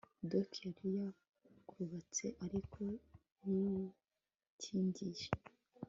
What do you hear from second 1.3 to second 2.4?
yarubatse